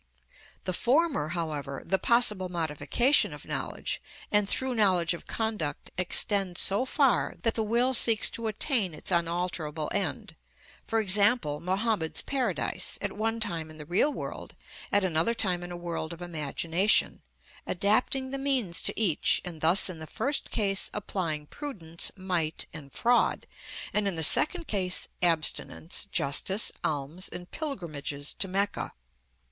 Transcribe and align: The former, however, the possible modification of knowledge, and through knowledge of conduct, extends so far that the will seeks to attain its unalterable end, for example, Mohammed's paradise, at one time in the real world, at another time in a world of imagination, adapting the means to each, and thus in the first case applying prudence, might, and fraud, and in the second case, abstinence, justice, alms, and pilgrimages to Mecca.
The 0.63 0.73
former, 0.73 1.27
however, 1.27 1.83
the 1.85 1.99
possible 1.99 2.49
modification 2.49 3.33
of 3.33 3.45
knowledge, 3.45 4.01
and 4.31 4.49
through 4.49 4.73
knowledge 4.73 5.13
of 5.13 5.27
conduct, 5.27 5.91
extends 5.95 6.59
so 6.59 6.85
far 6.85 7.35
that 7.43 7.53
the 7.53 7.61
will 7.61 7.93
seeks 7.93 8.27
to 8.31 8.47
attain 8.47 8.95
its 8.95 9.11
unalterable 9.11 9.91
end, 9.93 10.35
for 10.87 10.99
example, 10.99 11.59
Mohammed's 11.59 12.23
paradise, 12.23 12.97
at 12.99 13.11
one 13.13 13.39
time 13.39 13.69
in 13.69 13.77
the 13.77 13.85
real 13.85 14.11
world, 14.11 14.55
at 14.91 15.03
another 15.03 15.35
time 15.35 15.61
in 15.61 15.71
a 15.71 15.77
world 15.77 16.13
of 16.13 16.21
imagination, 16.23 17.21
adapting 17.67 18.31
the 18.31 18.39
means 18.39 18.81
to 18.81 18.99
each, 18.99 19.39
and 19.45 19.61
thus 19.61 19.87
in 19.87 19.99
the 19.99 20.07
first 20.07 20.49
case 20.49 20.89
applying 20.95 21.45
prudence, 21.45 22.11
might, 22.17 22.65
and 22.73 22.91
fraud, 22.91 23.45
and 23.93 24.07
in 24.07 24.15
the 24.15 24.23
second 24.23 24.65
case, 24.65 25.07
abstinence, 25.21 26.07
justice, 26.07 26.71
alms, 26.83 27.29
and 27.29 27.51
pilgrimages 27.51 28.33
to 28.33 28.47
Mecca. 28.47 28.93